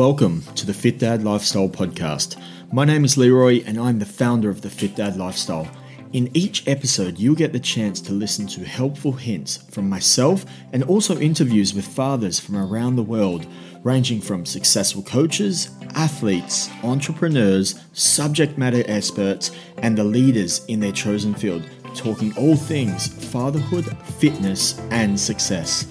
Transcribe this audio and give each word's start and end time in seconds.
Welcome 0.00 0.44
to 0.54 0.64
the 0.64 0.72
Fit 0.72 0.98
Dad 0.98 1.24
Lifestyle 1.24 1.68
Podcast. 1.68 2.42
My 2.72 2.86
name 2.86 3.04
is 3.04 3.18
Leroy 3.18 3.62
and 3.66 3.78
I'm 3.78 3.98
the 3.98 4.06
founder 4.06 4.48
of 4.48 4.62
the 4.62 4.70
Fit 4.70 4.96
Dad 4.96 5.18
Lifestyle. 5.18 5.68
In 6.14 6.30
each 6.32 6.66
episode, 6.66 7.18
you'll 7.18 7.34
get 7.34 7.52
the 7.52 7.60
chance 7.60 8.00
to 8.00 8.14
listen 8.14 8.46
to 8.46 8.64
helpful 8.64 9.12
hints 9.12 9.58
from 9.70 9.90
myself 9.90 10.46
and 10.72 10.84
also 10.84 11.20
interviews 11.20 11.74
with 11.74 11.86
fathers 11.86 12.40
from 12.40 12.56
around 12.56 12.96
the 12.96 13.02
world, 13.02 13.46
ranging 13.82 14.22
from 14.22 14.46
successful 14.46 15.02
coaches, 15.02 15.68
athletes, 15.94 16.70
entrepreneurs, 16.82 17.78
subject 17.92 18.56
matter 18.56 18.82
experts, 18.86 19.50
and 19.82 19.98
the 19.98 20.02
leaders 20.02 20.64
in 20.68 20.80
their 20.80 20.92
chosen 20.92 21.34
field, 21.34 21.68
talking 21.94 22.34
all 22.38 22.56
things 22.56 23.08
fatherhood, 23.30 23.84
fitness, 24.18 24.78
and 24.90 25.20
success. 25.20 25.86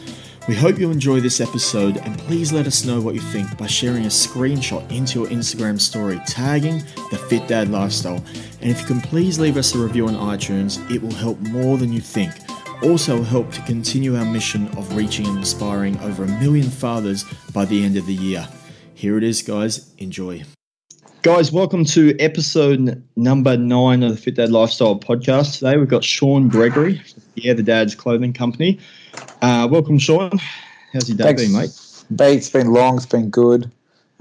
We 0.50 0.56
hope 0.56 0.80
you 0.80 0.90
enjoy 0.90 1.20
this 1.20 1.42
episode 1.42 1.98
and 1.98 2.18
please 2.18 2.52
let 2.52 2.66
us 2.66 2.84
know 2.84 3.00
what 3.00 3.14
you 3.14 3.22
think 3.22 3.56
by 3.56 3.68
sharing 3.68 4.06
a 4.06 4.08
screenshot 4.08 4.92
into 4.92 5.20
your 5.20 5.30
Instagram 5.30 5.80
story 5.80 6.20
tagging 6.26 6.80
the 7.12 7.24
Fit 7.30 7.48
Dad 7.48 7.70
Lifestyle. 7.70 8.26
And 8.60 8.72
if 8.72 8.82
you 8.82 8.88
can 8.88 9.00
please 9.00 9.38
leave 9.38 9.58
us 9.58 9.76
a 9.76 9.78
review 9.78 10.08
on 10.08 10.16
iTunes, 10.16 10.80
it 10.90 11.04
will 11.04 11.14
help 11.14 11.40
more 11.40 11.78
than 11.78 11.94
you 11.94 12.02
think. 12.02 12.34
Also 12.82 13.22
help 13.22 13.52
to 13.52 13.62
continue 13.62 14.16
our 14.16 14.26
mission 14.26 14.68
of 14.70 14.96
reaching 14.96 15.28
and 15.28 15.38
inspiring 15.38 16.00
over 16.00 16.24
a 16.24 16.40
million 16.40 16.72
fathers 16.72 17.26
by 17.54 17.66
the 17.66 17.84
end 17.84 17.96
of 17.96 18.08
the 18.08 18.16
year. 18.16 18.48
Here 18.96 19.20
it 19.20 19.24
is, 19.24 19.44
guys. 19.44 19.94
Enjoy. 20.00 20.46
Guys, 21.22 21.52
welcome 21.52 21.84
to 21.84 22.18
episode 22.18 23.04
number 23.18 23.58
nine 23.58 24.04
of 24.04 24.12
the 24.12 24.18
Fit 24.18 24.36
Dad 24.36 24.52
Lifestyle 24.52 24.98
podcast. 24.98 25.60
Today 25.60 25.76
we've 25.76 25.90
got 25.90 26.02
Shaun 26.02 26.48
Gregory, 26.48 27.02
yeah, 27.36 27.52
the 27.52 27.62
Dad's 27.62 27.94
Clothing 27.94 28.32
Company. 28.32 28.80
Uh, 29.42 29.68
welcome, 29.70 30.00
Shaun. 30.00 30.40
How's 30.94 31.10
your 31.10 31.18
day 31.18 31.26
Thanks. 31.26 31.44
been, 31.44 31.52
mate? 31.52 31.72
Mate, 32.10 32.38
it's 32.38 32.50
been 32.50 32.72
long. 32.72 32.96
It's 32.96 33.06
been 33.06 33.30
good. 33.30 33.70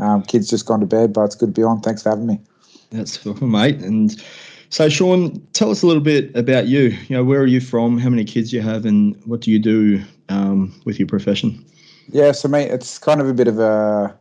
Um, 0.00 0.22
kids 0.22 0.50
just 0.50 0.66
gone 0.66 0.80
to 0.80 0.86
bed, 0.86 1.12
but 1.12 1.22
it's 1.26 1.36
good 1.36 1.54
to 1.54 1.60
be 1.60 1.62
on. 1.62 1.80
Thanks 1.82 2.02
for 2.02 2.08
having 2.10 2.26
me. 2.26 2.40
That's 2.90 3.24
welcome, 3.24 3.52
mate. 3.52 3.76
And 3.76 4.20
so, 4.70 4.88
Shaun, 4.88 5.40
tell 5.52 5.70
us 5.70 5.84
a 5.84 5.86
little 5.86 6.02
bit 6.02 6.34
about 6.34 6.66
you. 6.66 6.96
You 7.06 7.16
know, 7.16 7.22
where 7.22 7.40
are 7.40 7.46
you 7.46 7.60
from? 7.60 7.98
How 7.98 8.10
many 8.10 8.24
kids 8.24 8.52
you 8.52 8.60
have, 8.60 8.84
and 8.84 9.14
what 9.24 9.40
do 9.42 9.52
you 9.52 9.60
do 9.60 10.02
um, 10.30 10.74
with 10.84 10.98
your 10.98 11.06
profession? 11.06 11.64
Yeah, 12.08 12.32
so 12.32 12.48
mate, 12.48 12.72
it's 12.72 12.98
kind 12.98 13.20
of 13.20 13.28
a 13.28 13.34
bit 13.34 13.46
of 13.46 13.60
a 13.60 14.18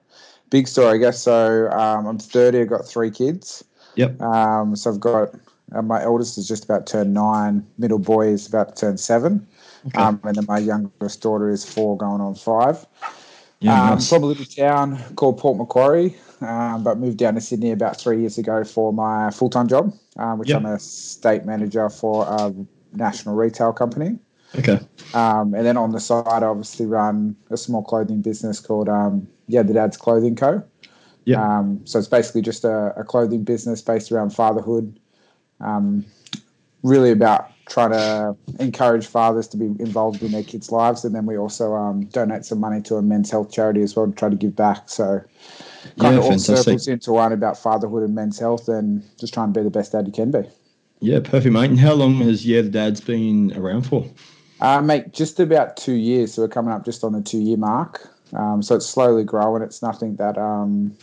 big 0.49 0.67
story, 0.67 0.95
I 0.95 0.97
guess. 0.97 1.21
So 1.21 1.69
um, 1.71 2.05
I'm 2.05 2.19
30. 2.19 2.61
I've 2.61 2.69
got 2.69 2.87
three 2.87 3.11
kids. 3.11 3.63
Yep. 3.95 4.21
Um, 4.21 4.75
so 4.75 4.91
I've 4.91 4.99
got 4.99 5.33
uh, 5.73 5.81
my 5.81 6.01
eldest 6.03 6.37
is 6.37 6.47
just 6.47 6.63
about 6.63 6.87
turned 6.87 7.13
nine. 7.13 7.65
Middle 7.77 7.99
boy 7.99 8.27
is 8.27 8.47
about 8.47 8.75
to 8.75 8.81
turn 8.81 8.97
seven. 8.97 9.47
Okay. 9.87 10.01
Um, 10.01 10.19
and 10.23 10.35
then 10.35 10.45
my 10.47 10.59
youngest 10.59 11.21
daughter 11.21 11.49
is 11.49 11.65
four, 11.65 11.97
going 11.97 12.21
on 12.21 12.35
five. 12.35 12.85
Yeah, 13.59 13.81
um, 13.81 13.89
nice. 13.95 14.09
From 14.09 14.23
a 14.23 14.25
little 14.27 14.45
town 14.45 14.99
called 15.15 15.39
Port 15.39 15.57
Macquarie, 15.57 16.15
um, 16.41 16.83
but 16.83 16.99
moved 16.99 17.17
down 17.17 17.35
to 17.35 17.41
Sydney 17.41 17.71
about 17.71 17.99
three 17.99 18.19
years 18.19 18.37
ago 18.37 18.63
for 18.63 18.93
my 18.93 19.31
full 19.31 19.49
time 19.49 19.67
job, 19.67 19.93
um, 20.17 20.37
which 20.37 20.49
Yep. 20.49 20.59
I'm 20.59 20.65
a 20.65 20.79
state 20.79 21.45
manager 21.45 21.89
for 21.89 22.25
a 22.27 22.53
national 22.93 23.35
retail 23.35 23.73
company. 23.73 24.19
Okay. 24.57 24.79
Um, 25.13 25.53
and 25.53 25.65
then 25.65 25.75
on 25.75 25.91
the 25.91 25.99
side, 25.99 26.43
I 26.43 26.45
obviously 26.45 26.85
run 26.85 27.35
a 27.49 27.57
small 27.57 27.83
clothing 27.83 28.21
business 28.21 28.59
called 28.59 28.87
um, 28.87 29.27
Yeah, 29.47 29.63
the 29.63 29.73
Dad's 29.73 29.97
Clothing 29.97 30.35
Co. 30.35 30.63
Yep. 31.25 31.39
Um, 31.39 31.81
so 31.85 31.99
it's 31.99 32.07
basically 32.07 32.41
just 32.41 32.63
a, 32.63 32.93
a 32.95 33.03
clothing 33.03 33.43
business 33.43 33.81
based 33.81 34.11
around 34.11 34.29
fatherhood, 34.29 34.97
um, 35.59 36.05
really 36.83 37.11
about 37.11 37.51
trying 37.67 37.91
to 37.91 38.35
encourage 38.59 39.05
fathers 39.05 39.47
to 39.49 39.57
be 39.57 39.65
involved 39.65 40.23
in 40.23 40.31
their 40.31 40.43
kids' 40.43 40.71
lives. 40.71 41.03
And 41.03 41.13
then 41.13 41.25
we 41.25 41.37
also 41.37 41.73
um, 41.73 42.05
donate 42.05 42.45
some 42.45 42.59
money 42.61 42.81
to 42.83 42.95
a 42.95 43.01
men's 43.01 43.29
health 43.29 43.51
charity 43.51 43.81
as 43.81 43.93
well 43.93 44.07
to 44.07 44.13
try 44.13 44.29
to 44.29 44.37
give 44.37 44.55
back. 44.55 44.87
So 44.87 45.21
kind 45.99 46.13
Yeah, 46.13 46.19
of 46.19 46.23
all 46.23 46.31
fantastic. 46.31 46.55
circles 46.57 46.87
into 46.87 47.11
one 47.11 47.33
about 47.33 47.57
fatherhood 47.57 48.03
and 48.03 48.15
men's 48.15 48.39
health 48.39 48.69
and 48.69 49.03
just 49.19 49.33
trying 49.33 49.51
to 49.53 49.59
be 49.59 49.63
the 49.63 49.69
best 49.69 49.91
dad 49.91 50.07
you 50.07 50.13
can 50.13 50.31
be. 50.31 50.43
Yeah, 51.01 51.19
perfect, 51.19 51.51
mate. 51.53 51.69
And 51.69 51.79
how 51.79 51.93
long 51.93 52.15
has 52.21 52.45
Yeah 52.45 52.61
the 52.61 52.69
Dad's 52.69 53.01
been 53.01 53.53
around 53.55 53.83
for? 53.83 54.07
Uh, 54.61 54.81
mate, 54.81 55.13
just 55.13 55.39
about 55.39 55.77
two 55.77 55.93
years. 55.93 56.33
So 56.33 56.41
we're 56.43 56.47
coming 56.47 56.71
up 56.71 56.85
just 56.85 57.03
on 57.03 57.13
the 57.13 57.21
two 57.21 57.39
year 57.39 57.57
mark. 57.57 58.09
Um, 58.33 58.61
so 58.61 58.75
it's 58.75 58.85
slowly 58.85 59.23
growing. 59.23 59.61
It's 59.61 59.81
nothing 59.81 60.15
that 60.17 60.37
um, 60.37 60.95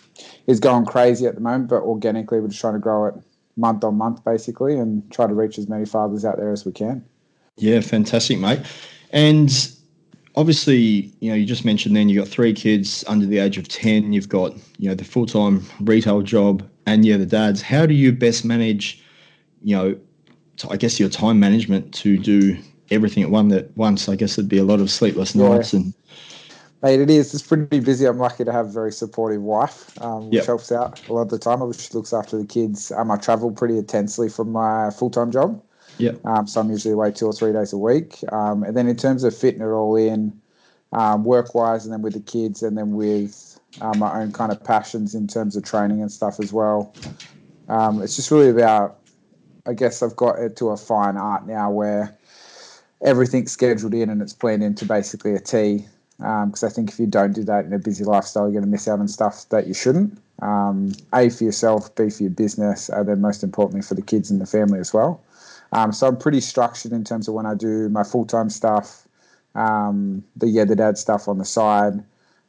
is 0.47 0.61
going 0.61 0.85
crazy 0.87 1.27
at 1.27 1.35
the 1.35 1.41
moment, 1.41 1.69
but 1.69 1.83
organically 1.83 2.41
we're 2.41 2.49
just 2.49 2.61
trying 2.61 2.75
to 2.75 2.81
grow 2.81 3.07
it 3.07 3.15
month 3.57 3.85
on 3.85 3.97
month 3.97 4.25
basically 4.25 4.77
and 4.77 5.09
try 5.13 5.27
to 5.27 5.35
reach 5.35 5.59
as 5.59 5.69
many 5.69 5.85
fathers 5.85 6.25
out 6.25 6.37
there 6.37 6.51
as 6.53 6.65
we 6.67 6.73
can. 6.73 7.05
Yeah, 7.57 7.81
fantastic, 7.81 8.39
mate. 8.39 8.61
And 9.11 9.71
obviously, 10.37 11.13
you 11.21 11.31
know, 11.31 11.37
you 11.37 11.47
just 11.47 11.65
mentioned 11.65 11.97
then 11.97 12.09
you've 12.09 12.25
got 12.25 12.31
three 12.31 12.53
kids 12.53 13.05
under 13.07 13.27
the 13.27 13.39
age 13.39 13.59
of 13.59 13.69
ten. 13.69 14.13
You've 14.13 14.29
got 14.29 14.55
you 14.79 14.89
know 14.89 14.95
the 14.95 15.05
full 15.05 15.27
time 15.27 15.65
retail 15.81 16.23
job, 16.23 16.69
and 16.87 17.05
yeah, 17.05 17.17
the 17.17 17.27
dads. 17.27 17.63
How 17.63 17.87
do 17.87 17.95
you 17.95 18.13
best 18.13 18.45
manage, 18.45 19.03
you 19.63 19.77
know, 19.77 19.97
t- 20.57 20.69
I 20.71 20.77
guess 20.77 20.99
your 20.99 21.09
time 21.09 21.39
management 21.39 21.95
to 21.95 22.19
do 22.19 22.59
everything 22.91 23.23
at 23.23 23.31
one 23.31 23.53
at 23.53 23.75
once? 23.77 24.09
I 24.09 24.17
guess 24.17 24.37
it'd 24.37 24.49
be 24.49 24.59
a 24.59 24.65
lot 24.65 24.81
of 24.81 24.91
sleepless 24.91 25.35
Yeah. 25.35 25.49
nights 25.49 25.73
and 25.73 25.95
Mate, 26.85 27.01
it 27.01 27.09
is. 27.09 27.33
It's 27.33 27.43
pretty 27.43 27.81
busy. 27.81 28.05
I'm 28.05 28.19
lucky 28.19 28.45
to 28.45 28.53
have 28.53 28.67
a 28.67 28.71
very 28.71 28.93
supportive 28.93 29.41
wife, 29.41 29.91
um, 30.03 30.27
which 30.27 30.35
Yep. 30.35 30.47
helps 30.47 30.71
out 30.71 31.09
a 31.09 31.15
lot 31.15 31.23
of 31.23 31.31
the 31.31 31.39
time. 31.39 31.63
I 31.63 31.65
wish 31.65 31.79
she 31.79 31.95
looks 31.95 32.13
after 32.13 32.37
the 32.37 32.45
kids. 32.45 32.93
Um, 32.93 33.11
I 33.11 33.17
travel 33.17 33.51
pretty 33.51 33.79
intensely 33.79 34.29
from 34.29 34.53
my 34.53 34.91
full 34.91 35.09
time 35.09 35.31
job. 35.31 35.63
yeah, 35.97 36.11
Um, 36.27 36.47
so 36.47 36.61
I'm 36.61 36.71
usually 36.71 36.93
away 36.93 37.11
two 37.11 37.25
or 37.25 37.33
three 37.33 37.55
days 37.55 37.73
a 37.73 37.79
week. 37.79 38.19
Um, 38.31 38.65
and 38.65 38.77
then 38.77 38.87
in 38.87 38.97
terms 38.97 39.25
of 39.25 39.35
fitting 39.35 39.63
it 39.63 39.67
all 39.69 39.97
in, 39.97 40.39
um, 40.93 41.25
work 41.25 41.55
wise, 41.55 41.87
and 41.87 41.93
then 41.93 42.03
with 42.03 42.13
the 42.13 42.21
kids, 42.21 42.63
and 42.63 42.77
then 42.77 42.93
with 42.93 43.59
um, 43.81 43.99
my 43.99 44.21
own 44.21 44.33
kind 44.33 44.53
of 44.53 44.63
passions 44.63 45.15
in 45.15 45.27
terms 45.27 45.57
of 45.57 45.65
training 45.65 46.03
and 46.03 46.13
stuff 46.13 46.39
as 46.39 46.53
well. 46.53 46.93
Um, 47.69 48.03
it's 48.03 48.17
just 48.17 48.31
really 48.31 48.51
about, 48.51 48.99
I 49.67 49.73
guess 49.73 50.03
I've 50.03 50.17
got 50.17 50.39
it 50.39 50.57
to 50.57 50.69
a 50.69 50.77
fine 50.77 51.17
art 51.17 51.47
now 51.47 51.71
where 51.71 52.15
everything's 53.03 53.53
scheduled 53.53 53.95
in 53.95 54.11
and 54.11 54.21
it's 54.21 54.35
planned 54.35 54.63
into 54.63 54.85
basically 54.85 55.35
a 55.35 55.41
T. 55.41 55.87
Because 56.19 56.63
I 56.63 56.69
think 56.69 56.91
if 56.91 56.99
you 56.99 57.07
don't 57.07 57.33
do 57.33 57.43
that 57.45 57.65
in 57.65 57.73
a 57.73 57.79
busy 57.79 58.05
lifestyle, 58.05 58.45
you're 58.45 58.53
going 58.53 58.65
to 58.65 58.71
miss 58.71 58.87
out 58.87 59.01
on 59.01 59.09
stuff 59.09 59.49
that 59.51 59.67
you 59.67 59.75
shouldn't. 59.75 60.19
Um, 60.43 60.93
a 61.13 61.29
for 61.29 61.45
yourself, 61.45 61.95
B 61.95 62.11
for 62.11 62.23
your 62.25 62.31
business, 62.31 62.89
and 62.89 63.09
then 63.09 63.21
most 63.21 63.43
importantly 63.43 63.83
for 63.83 63.95
the 63.95 64.03
kids 64.03 64.31
and 64.31 64.41
the 64.41 64.47
family 64.47 64.79
as 64.79 64.93
well. 64.93 65.23
Um, 65.73 65.93
so 65.93 66.07
I'm 66.07 66.17
pretty 66.17 66.41
structured 66.41 66.93
in 66.93 67.05
terms 67.05 67.29
of 67.29 67.35
when 67.35 67.47
I 67.47 67.55
do 67.55 67.89
my 67.89 68.05
full 68.05 68.25
time 68.25 68.51
stuff, 68.51 69.07
um, 69.55 70.25
the 70.37 70.49
yeah 70.49 70.65
the 70.65 70.77
dad 70.77 70.99
stuff 70.99 71.29
on 71.29 71.39
the 71.39 71.45
side, 71.45 71.95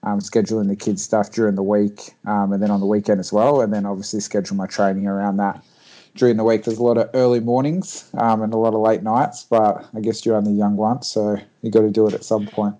um, 0.03 0.19
scheduling 0.19 0.67
the 0.67 0.75
kids 0.75 1.03
stuff 1.03 1.31
during 1.31 1.55
the 1.55 1.63
week, 1.63 2.13
um, 2.25 2.53
and 2.53 2.61
then 2.61 2.71
on 2.71 2.79
the 2.79 2.85
weekend 2.85 3.19
as 3.19 3.33
well, 3.33 3.61
and 3.61 3.73
then 3.73 3.85
obviously 3.85 4.19
schedule 4.19 4.55
my 4.55 4.67
training 4.67 5.07
around 5.07 5.37
that. 5.37 5.63
During 6.13 6.37
the 6.37 6.43
week, 6.43 6.63
there's 6.63 6.77
a 6.77 6.83
lot 6.83 6.97
of 6.97 7.09
early 7.13 7.41
mornings 7.41 8.09
um, 8.13 8.41
and 8.41 8.53
a 8.53 8.57
lot 8.57 8.73
of 8.73 8.79
late 8.79 9.03
nights, 9.03 9.45
but 9.49 9.85
I 9.93 9.99
guess 9.99 10.25
you're 10.25 10.37
only 10.37 10.53
young 10.53 10.77
once, 10.77 11.07
so 11.09 11.37
you 11.61 11.71
got 11.71 11.81
to 11.81 11.89
do 11.89 12.07
it 12.07 12.13
at 12.13 12.23
some 12.23 12.47
point. 12.47 12.75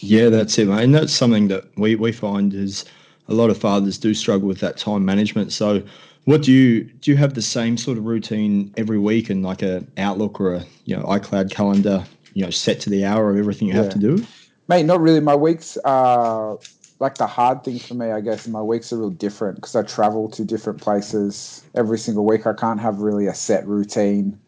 Yeah, 0.00 0.28
that's 0.28 0.58
it, 0.58 0.68
mate. 0.68 0.84
And 0.84 0.94
that's 0.94 1.12
something 1.12 1.48
that 1.48 1.64
we 1.76 1.94
we 1.96 2.12
find 2.12 2.54
is 2.54 2.84
a 3.28 3.34
lot 3.34 3.50
of 3.50 3.58
fathers 3.58 3.98
do 3.98 4.14
struggle 4.14 4.48
with 4.48 4.60
that 4.60 4.76
time 4.76 5.04
management. 5.04 5.52
So. 5.52 5.82
What 6.24 6.42
do 6.42 6.52
you 6.52 6.84
do? 6.84 7.12
You 7.12 7.16
have 7.16 7.32
the 7.32 7.40
same 7.40 7.78
sort 7.78 7.96
of 7.96 8.04
routine 8.04 8.70
every 8.76 8.98
week, 8.98 9.30
and 9.30 9.42
like 9.42 9.62
a 9.62 9.82
Outlook 9.96 10.38
or 10.38 10.56
a 10.56 10.64
you 10.84 10.94
know 10.94 11.02
iCloud 11.04 11.50
calendar, 11.50 12.04
you 12.34 12.44
know, 12.44 12.50
set 12.50 12.80
to 12.80 12.90
the 12.90 13.06
hour 13.06 13.30
of 13.30 13.38
everything 13.38 13.66
you 13.66 13.72
have 13.72 13.88
to 13.88 13.98
do. 13.98 14.22
Mate, 14.68 14.84
not 14.84 15.00
really. 15.00 15.20
My 15.20 15.34
weeks 15.34 15.78
are 15.86 16.58
like 17.00 17.14
the 17.14 17.26
hard 17.26 17.64
thing 17.64 17.78
for 17.78 17.94
me, 17.94 18.10
I 18.10 18.20
guess. 18.20 18.46
My 18.46 18.60
weeks 18.60 18.92
are 18.92 18.98
real 18.98 19.10
different 19.10 19.56
because 19.56 19.74
I 19.74 19.82
travel 19.82 20.28
to 20.30 20.44
different 20.44 20.80
places 20.82 21.64
every 21.74 21.98
single 21.98 22.26
week. 22.26 22.46
I 22.46 22.52
can't 22.52 22.80
have 22.80 22.98
really 22.98 23.26
a 23.26 23.34
set 23.34 23.66
routine 23.66 24.38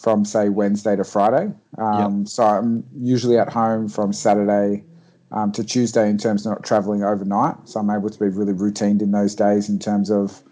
from, 0.00 0.24
say, 0.24 0.48
Wednesday 0.48 0.96
to 0.96 1.04
Friday. 1.04 1.52
Um, 1.76 2.26
So 2.26 2.42
I'm 2.42 2.84
usually 2.98 3.38
at 3.38 3.52
home 3.52 3.88
from 3.88 4.12
Saturday 4.14 4.82
um, 5.30 5.52
to 5.52 5.62
Tuesday 5.62 6.08
in 6.08 6.16
terms 6.16 6.46
of 6.46 6.52
not 6.52 6.64
traveling 6.64 7.04
overnight. 7.04 7.56
So 7.64 7.80
I'm 7.80 7.90
able 7.90 8.08
to 8.08 8.18
be 8.18 8.28
really 8.28 8.54
routined 8.54 9.02
in 9.02 9.10
those 9.10 9.34
days 9.34 9.68
in 9.68 9.78
terms 9.78 10.10
of, 10.10 10.42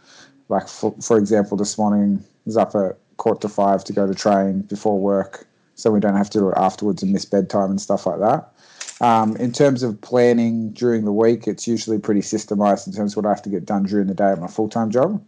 like, 0.51 0.69
for, 0.69 0.95
for 1.01 1.19
example, 1.19 1.57
this 1.57 1.79
morning 1.79 2.19
I 2.23 2.25
was 2.45 2.57
up 2.59 2.75
at 2.75 2.99
quarter 3.17 3.41
to 3.41 3.49
five 3.49 3.85
to 3.85 3.93
go 3.93 4.07
to 4.07 4.15
train 4.15 4.61
before 4.63 4.99
work 4.99 5.47
so 5.75 5.91
we 5.91 6.01
don't 6.01 6.17
have 6.17 6.31
to 6.31 6.39
do 6.39 6.49
it 6.51 6.55
afterwards 6.59 7.03
and 7.03 7.13
miss 7.13 7.25
bedtime 7.25 7.71
and 7.71 7.81
stuff 7.81 8.07
like 8.07 8.21
that. 8.21 8.53
Um, 9.01 9.37
in 9.37 9.53
terms 9.53 9.83
of 9.83 9.99
planning 10.01 10.73
during 10.73 11.05
the 11.05 11.13
week, 11.13 11.47
it's 11.47 11.67
usually 11.67 11.99
pretty 11.99 12.21
systemized 12.21 12.87
in 12.87 12.93
terms 12.93 13.13
of 13.13 13.17
what 13.19 13.27
I 13.27 13.31
have 13.31 13.43
to 13.43 13.51
get 13.51 13.65
done 13.65 13.85
during 13.85 14.09
the 14.09 14.15
day 14.15 14.31
at 14.31 14.41
my 14.41 14.49
full 14.49 14.69
time 14.69 14.91
job. 14.91 15.25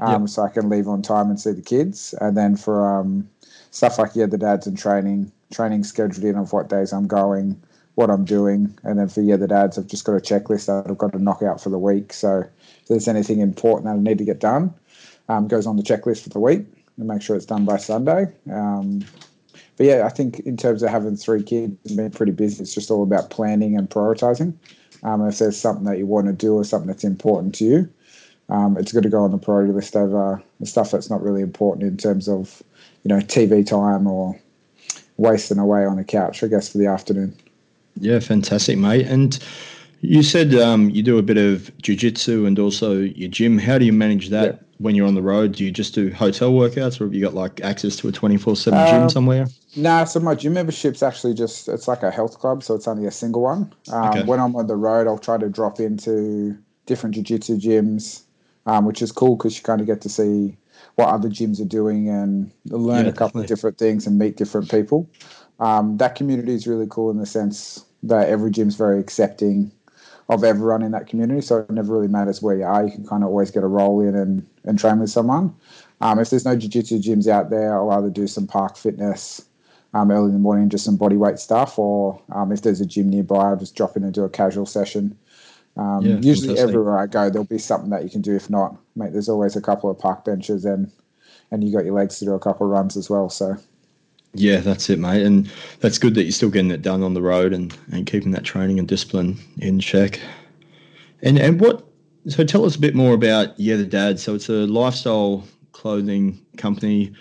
Um, 0.00 0.26
So 0.26 0.42
I 0.42 0.48
can 0.48 0.68
leave 0.68 0.88
on 0.88 1.00
time 1.02 1.30
and 1.30 1.40
see 1.40 1.52
the 1.52 1.62
kids. 1.62 2.14
And 2.20 2.36
then 2.36 2.56
for 2.56 2.98
um, 2.98 3.28
stuff 3.72 3.98
like, 3.98 4.12
yeah, 4.14 4.26
the 4.26 4.38
dads 4.38 4.66
and 4.66 4.78
training, 4.78 5.32
training 5.50 5.82
scheduled 5.82 6.24
in 6.24 6.36
of 6.36 6.52
what 6.52 6.68
days 6.68 6.92
I'm 6.92 7.08
going, 7.08 7.60
what 7.96 8.10
I'm 8.10 8.24
doing. 8.24 8.78
And 8.84 8.98
then 8.98 9.08
for, 9.08 9.20
yeah, 9.20 9.36
the 9.36 9.48
dads, 9.48 9.76
I've 9.76 9.88
just 9.88 10.04
got 10.04 10.12
a 10.12 10.20
checklist 10.20 10.66
that 10.66 10.88
I've 10.88 10.98
got 10.98 11.12
to 11.12 11.18
knock 11.18 11.42
out 11.42 11.60
for 11.60 11.70
the 11.70 11.78
week. 11.78 12.12
So 12.12 12.44
if 12.82 12.88
there's 12.88 13.08
anything 13.08 13.40
important 13.40 13.86
that 13.86 13.98
I 13.98 14.02
need 14.02 14.18
to 14.18 14.24
get 14.24 14.38
done, 14.38 14.72
um, 15.28 15.48
goes 15.48 15.66
on 15.66 15.76
the 15.76 15.82
checklist 15.82 16.22
for 16.22 16.28
the 16.28 16.38
week 16.38 16.64
and 16.96 17.08
make 17.08 17.22
sure 17.22 17.34
it's 17.34 17.46
done 17.46 17.64
by 17.64 17.78
Sunday. 17.78 18.26
Um, 18.50 19.04
but 19.76 19.86
yeah, 19.86 20.04
I 20.04 20.10
think 20.10 20.40
in 20.40 20.56
terms 20.56 20.82
of 20.82 20.90
having 20.90 21.16
three 21.16 21.42
kids 21.42 21.76
and 21.86 21.96
being 21.96 22.10
pretty 22.10 22.32
busy, 22.32 22.62
it's 22.62 22.74
just 22.74 22.90
all 22.90 23.02
about 23.02 23.30
planning 23.30 23.76
and 23.76 23.88
prioritizing. 23.88 24.54
Um, 25.02 25.26
if 25.26 25.38
there's 25.38 25.58
something 25.58 25.84
that 25.84 25.98
you 25.98 26.06
want 26.06 26.26
to 26.26 26.32
do 26.32 26.54
or 26.54 26.64
something 26.64 26.88
that's 26.88 27.04
important 27.04 27.54
to 27.56 27.64
you, 27.64 27.92
um, 28.48 28.76
it's 28.76 28.92
to 28.92 29.08
go 29.08 29.22
on 29.24 29.30
the 29.30 29.38
priority 29.38 29.72
list 29.72 29.96
over 29.96 30.42
the 30.60 30.66
stuff 30.66 30.90
that's 30.90 31.08
not 31.08 31.22
really 31.22 31.40
important 31.40 31.84
in 31.84 31.96
terms 31.96 32.28
of, 32.28 32.62
you 33.02 33.08
know, 33.08 33.18
TV 33.18 33.66
time 33.66 34.06
or 34.06 34.38
wasting 35.16 35.58
away 35.58 35.84
on 35.84 35.96
the 35.96 36.04
couch, 36.04 36.42
I 36.42 36.48
guess, 36.48 36.70
for 36.70 36.78
the 36.78 36.86
afternoon. 36.86 37.36
Yeah, 38.00 38.20
fantastic, 38.20 38.78
mate. 38.78 39.06
And 39.06 39.38
you 40.00 40.22
said 40.22 40.54
um, 40.54 40.90
you 40.90 41.02
do 41.02 41.18
a 41.18 41.22
bit 41.22 41.38
of 41.38 41.70
jujitsu 41.82 42.46
and 42.46 42.58
also 42.58 42.98
your 42.98 43.28
gym. 43.28 43.58
How 43.58 43.78
do 43.78 43.84
you 43.84 43.92
manage 43.92 44.30
that 44.30 44.54
yeah. 44.54 44.60
when 44.78 44.94
you're 44.94 45.06
on 45.06 45.14
the 45.14 45.22
road? 45.22 45.52
Do 45.52 45.64
you 45.64 45.70
just 45.70 45.94
do 45.94 46.12
hotel 46.12 46.52
workouts, 46.52 47.00
or 47.00 47.04
have 47.04 47.14
you 47.14 47.22
got 47.22 47.34
like 47.34 47.60
access 47.60 47.96
to 47.96 48.08
a 48.08 48.12
twenty 48.12 48.36
four 48.36 48.56
seven 48.56 48.84
gym 48.88 49.02
um, 49.02 49.10
somewhere? 49.10 49.46
Nah, 49.76 50.04
so 50.04 50.20
my 50.20 50.34
gym 50.34 50.54
membership's 50.54 51.02
actually 51.02 51.34
just 51.34 51.68
it's 51.68 51.86
like 51.86 52.02
a 52.02 52.10
health 52.10 52.38
club, 52.38 52.62
so 52.62 52.74
it's 52.74 52.88
only 52.88 53.06
a 53.06 53.12
single 53.12 53.42
one. 53.42 53.72
Um, 53.92 54.08
okay. 54.08 54.22
When 54.24 54.40
I'm 54.40 54.56
on 54.56 54.66
the 54.66 54.76
road, 54.76 55.06
I'll 55.06 55.18
try 55.18 55.38
to 55.38 55.48
drop 55.48 55.78
into 55.78 56.58
different 56.86 57.14
jiu-jitsu 57.14 57.58
gyms, 57.58 58.22
um, 58.66 58.86
which 58.86 59.02
is 59.02 59.12
cool 59.12 59.36
because 59.36 59.56
you 59.56 59.62
kind 59.62 59.80
of 59.80 59.86
get 59.86 60.00
to 60.00 60.08
see 60.08 60.56
what 60.96 61.08
other 61.08 61.28
gyms 61.28 61.60
are 61.60 61.64
doing 61.68 62.08
and 62.08 62.50
learn 62.66 63.04
yeah, 63.04 63.10
a 63.10 63.12
couple 63.12 63.40
definitely. 63.40 63.42
of 63.42 63.48
different 63.48 63.78
things 63.78 64.06
and 64.06 64.18
meet 64.18 64.36
different 64.36 64.70
people. 64.70 65.08
Um, 65.60 65.96
that 65.98 66.14
community 66.14 66.54
is 66.54 66.66
really 66.66 66.86
cool 66.88 67.10
in 67.10 67.18
the 67.18 67.26
sense 67.26 67.84
that 68.02 68.28
every 68.28 68.50
gym's 68.50 68.74
very 68.74 68.98
accepting 68.98 69.70
of 70.28 70.44
everyone 70.44 70.82
in 70.82 70.92
that 70.92 71.06
community. 71.06 71.40
So 71.40 71.58
it 71.58 71.70
never 71.70 71.92
really 71.92 72.08
matters 72.08 72.42
where 72.42 72.56
you 72.56 72.64
are. 72.64 72.84
You 72.84 72.90
can 72.90 73.06
kind 73.06 73.22
of 73.22 73.28
always 73.28 73.50
get 73.50 73.62
a 73.62 73.66
roll 73.68 74.00
in 74.00 74.14
and, 74.14 74.46
and 74.64 74.78
train 74.78 74.98
with 74.98 75.10
someone. 75.10 75.54
Um, 76.00 76.18
if 76.18 76.30
there's 76.30 76.44
no 76.44 76.56
jiu-jitsu 76.56 76.98
gyms 76.98 77.28
out 77.28 77.50
there, 77.50 77.76
I'll 77.76 77.90
either 77.92 78.10
do 78.10 78.26
some 78.26 78.46
park 78.46 78.76
fitness 78.76 79.42
um, 79.94 80.10
early 80.10 80.26
in 80.26 80.32
the 80.32 80.38
morning, 80.38 80.68
just 80.68 80.84
some 80.84 80.96
body 80.96 81.16
weight 81.16 81.38
stuff, 81.38 81.78
or 81.78 82.20
um, 82.32 82.50
if 82.50 82.62
there's 82.62 82.80
a 82.80 82.86
gym 82.86 83.10
nearby, 83.10 83.50
I'll 83.50 83.56
just 83.56 83.76
drop 83.76 83.96
in 83.96 84.02
and 84.02 84.12
do 84.12 84.24
a 84.24 84.28
casual 84.28 84.66
session. 84.66 85.16
Um, 85.76 86.04
yeah, 86.04 86.16
usually 86.16 86.48
fantastic. 86.48 86.68
everywhere 86.68 86.98
I 86.98 87.06
go, 87.06 87.30
there'll 87.30 87.44
be 87.44 87.58
something 87.58 87.90
that 87.90 88.04
you 88.04 88.10
can 88.10 88.20
do. 88.20 88.36
If 88.36 88.50
not, 88.50 88.76
mate, 88.94 89.12
there's 89.12 89.28
always 89.28 89.56
a 89.56 89.60
couple 89.60 89.90
of 89.90 89.98
park 89.98 90.24
benches 90.24 90.64
and 90.64 90.90
and 91.50 91.62
you 91.62 91.72
got 91.72 91.84
your 91.84 91.94
legs 91.94 92.18
to 92.18 92.24
do 92.24 92.34
a 92.34 92.40
couple 92.40 92.66
of 92.66 92.72
runs 92.72 92.96
as 92.96 93.08
well. 93.08 93.28
So 93.30 93.56
yeah, 94.34 94.60
that's 94.60 94.88
it, 94.90 94.98
mate. 94.98 95.24
And 95.24 95.50
that's 95.80 95.98
good 95.98 96.14
that 96.14 96.22
you're 96.22 96.32
still 96.32 96.50
getting 96.50 96.70
it 96.70 96.82
done 96.82 97.02
on 97.02 97.14
the 97.14 97.22
road 97.22 97.52
and, 97.52 97.76
and 97.90 98.06
keeping 98.06 98.30
that 98.32 98.44
training 98.44 98.78
and 98.78 98.88
discipline 98.88 99.38
in 99.58 99.80
check. 99.80 100.20
And 101.22 101.38
and 101.38 101.60
what 101.60 101.84
so 102.28 102.44
tell 102.44 102.64
us 102.64 102.76
a 102.76 102.80
bit 102.80 102.94
more 102.94 103.14
about 103.14 103.58
Yeah 103.58 103.76
the 103.76 103.86
Dad. 103.86 104.18
So 104.18 104.34
it's 104.34 104.48
a 104.48 104.66
lifestyle 104.66 105.44
clothing 105.72 106.44
company. 106.56 107.12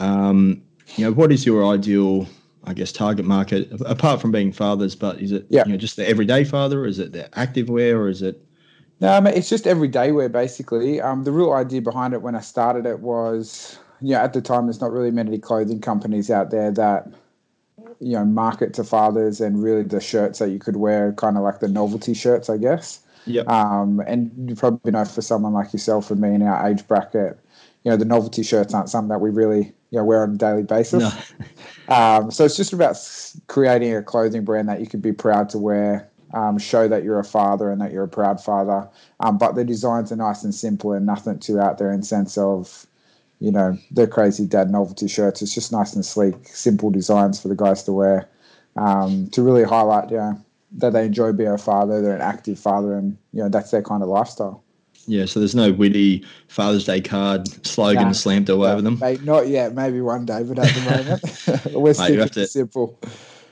Um, 0.00 0.62
you 0.96 1.04
know, 1.04 1.12
what 1.12 1.32
is 1.32 1.46
your 1.46 1.66
ideal 1.66 2.26
I 2.66 2.74
guess 2.74 2.92
target 2.92 3.24
market 3.24 3.68
apart 3.86 4.20
from 4.20 4.32
being 4.32 4.52
fathers, 4.52 4.94
but 4.94 5.20
is 5.20 5.32
it 5.32 5.46
yeah. 5.48 5.64
you 5.66 5.72
know 5.72 5.78
just 5.78 5.96
the 5.96 6.08
everyday 6.08 6.44
father, 6.44 6.82
or 6.82 6.86
is 6.86 6.98
it 6.98 7.12
the 7.12 7.36
active 7.38 7.68
wear, 7.68 8.00
or 8.00 8.08
is 8.08 8.22
it 8.22 8.42
no, 9.00 9.22
it's 9.26 9.50
just 9.50 9.66
everyday 9.66 10.12
wear 10.12 10.28
basically. 10.28 11.00
Um, 11.00 11.24
the 11.24 11.32
real 11.32 11.52
idea 11.52 11.82
behind 11.82 12.14
it 12.14 12.22
when 12.22 12.34
I 12.34 12.40
started 12.40 12.86
it 12.86 13.00
was 13.00 13.78
you 14.00 14.12
know, 14.12 14.20
at 14.20 14.32
the 14.32 14.42
time, 14.42 14.66
there's 14.66 14.80
not 14.80 14.92
really 14.92 15.10
many 15.10 15.38
clothing 15.38 15.80
companies 15.80 16.30
out 16.30 16.50
there 16.50 16.70
that, 16.72 17.08
you 18.00 18.12
know, 18.12 18.24
market 18.24 18.74
to 18.74 18.84
fathers 18.84 19.40
and 19.40 19.62
really 19.62 19.82
the 19.82 20.00
shirts 20.00 20.38
that 20.38 20.50
you 20.50 20.58
could 20.58 20.76
wear, 20.76 21.12
kind 21.12 21.36
of 21.36 21.42
like 21.42 21.60
the 21.60 21.68
novelty 21.68 22.14
shirts, 22.14 22.50
I 22.50 22.58
guess. 22.58 23.00
Yeah. 23.24 23.42
Um, 23.42 24.00
and 24.06 24.30
you 24.48 24.54
probably 24.54 24.92
know 24.92 25.04
for 25.04 25.22
someone 25.22 25.52
like 25.52 25.72
yourself 25.72 26.10
and 26.10 26.20
me 26.20 26.34
in 26.34 26.42
our 26.42 26.68
age 26.68 26.86
bracket, 26.86 27.38
you 27.86 27.92
know, 27.92 27.96
the 27.96 28.04
novelty 28.04 28.42
shirts 28.42 28.74
aren't 28.74 28.88
something 28.88 29.10
that 29.10 29.20
we 29.20 29.30
really, 29.30 29.72
you 29.90 29.98
know, 29.98 30.04
wear 30.04 30.24
on 30.24 30.34
a 30.34 30.36
daily 30.36 30.64
basis. 30.64 31.04
No. 31.04 31.14
um, 31.94 32.32
so 32.32 32.44
it's 32.44 32.56
just 32.56 32.72
about 32.72 32.96
creating 33.46 33.94
a 33.94 34.02
clothing 34.02 34.44
brand 34.44 34.68
that 34.68 34.80
you 34.80 34.88
could 34.88 35.00
be 35.00 35.12
proud 35.12 35.48
to 35.50 35.58
wear, 35.58 36.10
um, 36.34 36.58
show 36.58 36.88
that 36.88 37.04
you're 37.04 37.20
a 37.20 37.24
father 37.24 37.70
and 37.70 37.80
that 37.80 37.92
you're 37.92 38.02
a 38.02 38.08
proud 38.08 38.42
father. 38.42 38.88
Um, 39.20 39.38
but 39.38 39.54
the 39.54 39.64
designs 39.64 40.10
are 40.10 40.16
nice 40.16 40.42
and 40.42 40.52
simple 40.52 40.94
and 40.94 41.06
nothing 41.06 41.38
too 41.38 41.60
out 41.60 41.78
there 41.78 41.92
in 41.92 42.02
sense 42.02 42.36
of, 42.36 42.88
you 43.38 43.52
know, 43.52 43.78
the 43.92 44.08
crazy 44.08 44.46
dad 44.48 44.68
novelty 44.68 45.06
shirts. 45.06 45.40
It's 45.40 45.54
just 45.54 45.70
nice 45.70 45.94
and 45.94 46.04
sleek, 46.04 46.34
simple 46.48 46.90
designs 46.90 47.40
for 47.40 47.46
the 47.46 47.54
guys 47.54 47.84
to 47.84 47.92
wear 47.92 48.28
um, 48.74 49.28
to 49.28 49.42
really 49.42 49.62
highlight, 49.62 50.10
you 50.10 50.16
know, 50.16 50.44
that 50.72 50.92
they 50.92 51.06
enjoy 51.06 51.30
being 51.30 51.50
a 51.50 51.56
father, 51.56 52.02
they're 52.02 52.16
an 52.16 52.20
active 52.20 52.58
father, 52.58 52.98
and 52.98 53.16
you 53.32 53.44
know 53.44 53.48
that's 53.48 53.70
their 53.70 53.82
kind 53.82 54.02
of 54.02 54.08
lifestyle. 54.08 54.64
Yeah, 55.06 55.24
so 55.26 55.40
there's 55.40 55.54
no 55.54 55.72
witty 55.72 56.24
Father's 56.48 56.84
Day 56.84 57.00
card 57.00 57.48
slogan 57.66 58.04
nah, 58.04 58.12
slammed 58.12 58.50
all 58.50 58.64
over 58.64 58.82
them. 58.82 58.98
Mate, 58.98 59.22
not 59.22 59.48
yet. 59.48 59.74
Maybe 59.74 60.00
one 60.00 60.26
day, 60.26 60.42
but 60.42 60.58
at 60.58 60.74
the 60.74 61.60
moment, 61.64 61.74
we're 61.74 61.94
mate, 61.98 62.18
have 62.18 62.30
to, 62.32 62.46
simple. 62.46 62.98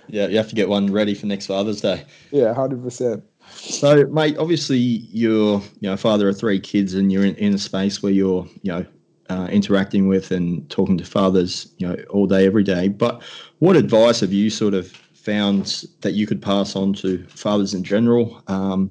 Yeah, 0.09 0.27
you 0.27 0.37
have 0.37 0.49
to 0.49 0.55
get 0.55 0.69
one 0.69 0.93
ready 0.93 1.15
for 1.15 1.27
next 1.27 1.47
Father's 1.47 1.81
Day. 1.81 2.05
Yeah, 2.31 2.53
hundred 2.55 2.83
percent. 2.83 3.25
So, 3.53 4.07
mate, 4.07 4.37
obviously 4.39 4.79
you're 4.79 5.61
you 5.81 5.91
know 5.91 5.97
father 5.97 6.29
of 6.29 6.39
three 6.39 6.59
kids, 6.59 6.95
and 6.95 7.13
you're 7.13 7.25
in, 7.25 7.35
in 7.37 7.55
a 7.55 7.59
space 7.59 8.03
where 8.03 8.13
you're 8.13 8.47
you 8.63 8.73
know 8.73 8.87
uh, 9.31 9.49
interacting 9.51 10.09
with 10.09 10.31
and 10.31 10.69
talking 10.71 10.99
to 10.99 11.05
fathers, 11.05 11.73
you 11.79 11.87
know, 11.87 11.97
all 12.11 12.27
day, 12.27 12.47
every 12.47 12.63
day. 12.63 12.89
But 12.89 13.23
what 13.59 13.77
advice 13.77 14.21
have 14.21 14.33
you 14.33 14.51
sort 14.51 14.75
of 14.75 14.89
found 15.15 15.85
that 16.03 16.13
you 16.13 16.27
could 16.27 16.43
pass 16.43 16.77
on 16.77 16.93
to 16.95 17.25
fathers 17.29 17.73
in 17.75 17.83
general, 17.83 18.43
um, 18.47 18.91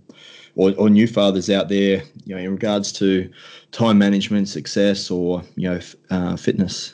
or, 0.56 0.74
or, 0.78 0.90
new 0.90 1.08
fathers 1.08 1.50
out 1.50 1.70
there, 1.70 2.04
you 2.26 2.36
know, 2.36 2.42
in 2.42 2.52
regards 2.52 2.92
to 2.94 3.30
time 3.72 3.98
management, 3.98 4.48
success, 4.48 5.10
or 5.10 5.44
you 5.56 5.70
know, 5.70 5.80
uh, 6.10 6.36
fitness? 6.36 6.94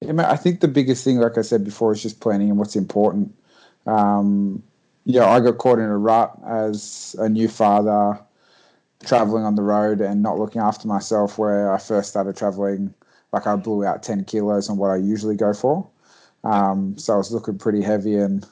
Yeah, 0.00 0.30
I 0.30 0.36
think 0.36 0.60
the 0.60 0.68
biggest 0.68 1.04
thing, 1.04 1.18
like 1.18 1.38
I 1.38 1.42
said 1.42 1.64
before, 1.64 1.92
is 1.92 2.02
just 2.02 2.20
planning 2.20 2.50
and 2.50 2.58
what's 2.58 2.76
important. 2.76 3.34
Um, 3.86 4.62
yeah, 5.04 5.28
I 5.28 5.40
got 5.40 5.58
caught 5.58 5.78
in 5.78 5.84
a 5.84 5.98
rut 5.98 6.32
as 6.46 7.16
a 7.18 7.28
new 7.28 7.48
father 7.48 8.18
traveling 9.04 9.44
on 9.44 9.54
the 9.54 9.62
road 9.62 10.00
and 10.00 10.22
not 10.22 10.38
looking 10.38 10.62
after 10.62 10.88
myself 10.88 11.38
where 11.38 11.72
I 11.72 11.78
first 11.78 12.10
started 12.10 12.36
traveling 12.36 12.94
like 13.32 13.46
I 13.46 13.56
blew 13.56 13.84
out 13.84 14.02
10 14.02 14.24
kilos 14.24 14.70
on 14.70 14.78
what 14.78 14.90
I 14.90 14.96
usually 14.96 15.36
go 15.36 15.52
for 15.52 15.86
um, 16.44 16.96
so 16.96 17.14
I 17.14 17.16
was 17.16 17.32
looking 17.32 17.58
pretty 17.58 17.82
heavy 17.82 18.16
and 18.16 18.46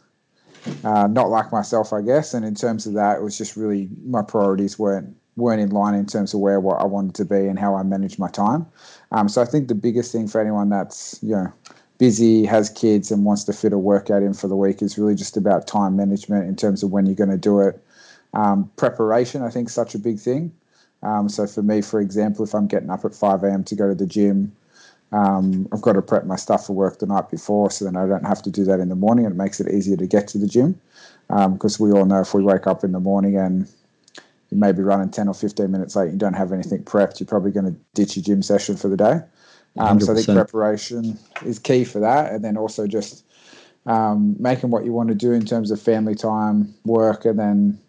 uh, 0.84 1.06
not 1.06 1.28
like 1.28 1.52
myself 1.52 1.92
I 1.92 2.02
guess 2.02 2.34
and 2.34 2.44
in 2.44 2.54
terms 2.54 2.86
of 2.86 2.94
that 2.94 3.18
it 3.18 3.22
was 3.22 3.36
just 3.36 3.56
really 3.56 3.88
my 4.04 4.22
priorities 4.22 4.78
weren't 4.78 5.16
weren't 5.36 5.60
in 5.60 5.70
line 5.70 5.94
in 5.94 6.06
terms 6.06 6.34
of 6.34 6.40
where 6.40 6.60
what 6.60 6.80
I 6.80 6.84
wanted 6.84 7.14
to 7.16 7.24
be 7.24 7.46
and 7.46 7.58
how 7.58 7.74
I 7.74 7.82
managed 7.82 8.18
my 8.18 8.28
time 8.28 8.66
um, 9.10 9.28
so 9.28 9.40
I 9.42 9.44
think 9.44 9.68
the 9.68 9.74
biggest 9.74 10.12
thing 10.12 10.28
for 10.28 10.40
anyone 10.40 10.68
that's 10.68 11.18
you 11.22 11.34
know 11.34 11.52
busy 11.98 12.44
has 12.44 12.68
kids 12.68 13.10
and 13.10 13.24
wants 13.24 13.44
to 13.44 13.52
fit 13.52 13.72
a 13.72 13.78
workout 13.78 14.22
in 14.22 14.34
for 14.34 14.48
the 14.48 14.56
week 14.56 14.82
is 14.82 14.98
really 14.98 15.14
just 15.14 15.36
about 15.36 15.66
time 15.66 15.96
management 15.96 16.48
in 16.48 16.56
terms 16.56 16.82
of 16.82 16.90
when 16.90 17.06
you're 17.06 17.14
going 17.14 17.30
to 17.30 17.38
do 17.38 17.60
it 17.60 17.82
um, 18.34 18.70
preparation, 18.76 19.42
I 19.42 19.50
think, 19.50 19.68
such 19.68 19.94
a 19.94 19.98
big 19.98 20.18
thing. 20.18 20.52
Um, 21.02 21.28
so 21.28 21.46
for 21.46 21.62
me, 21.62 21.82
for 21.82 22.00
example, 22.00 22.44
if 22.44 22.54
I'm 22.54 22.66
getting 22.66 22.90
up 22.90 23.04
at 23.04 23.14
5 23.14 23.44
a.m. 23.44 23.64
to 23.64 23.74
go 23.74 23.88
to 23.88 23.94
the 23.94 24.06
gym, 24.06 24.52
um, 25.12 25.68
I've 25.72 25.82
got 25.82 25.92
to 25.92 26.02
prep 26.02 26.24
my 26.24 26.36
stuff 26.36 26.66
for 26.66 26.72
work 26.72 26.98
the 26.98 27.06
night 27.06 27.30
before 27.30 27.70
so 27.70 27.84
then 27.84 27.96
I 27.96 28.06
don't 28.06 28.24
have 28.24 28.42
to 28.42 28.50
do 28.50 28.64
that 28.64 28.80
in 28.80 28.88
the 28.88 28.94
morning. 28.94 29.26
It 29.26 29.34
makes 29.34 29.60
it 29.60 29.72
easier 29.72 29.96
to 29.96 30.06
get 30.06 30.28
to 30.28 30.38
the 30.38 30.46
gym 30.46 30.80
because 31.28 31.80
um, 31.80 31.86
we 31.86 31.92
all 31.92 32.06
know 32.06 32.20
if 32.20 32.34
we 32.34 32.42
wake 32.42 32.66
up 32.66 32.82
in 32.82 32.92
the 32.92 33.00
morning 33.00 33.36
and 33.36 33.68
you 34.50 34.58
may 34.58 34.72
be 34.72 34.82
running 34.82 35.10
10 35.10 35.28
or 35.28 35.34
15 35.34 35.70
minutes 35.70 35.96
late, 35.96 36.12
you 36.12 36.18
don't 36.18 36.34
have 36.34 36.52
anything 36.52 36.82
prepped, 36.82 37.20
you're 37.20 37.26
probably 37.26 37.50
going 37.50 37.66
to 37.66 37.78
ditch 37.94 38.16
your 38.16 38.22
gym 38.22 38.42
session 38.42 38.76
for 38.76 38.88
the 38.88 38.96
day. 38.96 39.20
Um, 39.78 40.00
so 40.00 40.12
I 40.12 40.16
think 40.16 40.26
preparation 40.26 41.18
is 41.46 41.58
key 41.58 41.84
for 41.84 41.98
that. 42.00 42.32
And 42.32 42.44
then 42.44 42.56
also 42.56 42.86
just 42.86 43.24
um, 43.86 44.36
making 44.38 44.70
what 44.70 44.84
you 44.84 44.92
want 44.92 45.08
to 45.08 45.14
do 45.14 45.32
in 45.32 45.44
terms 45.44 45.70
of 45.70 45.80
family 45.80 46.14
time, 46.14 46.74
work, 46.84 47.24
and 47.24 47.38
then 47.38 47.80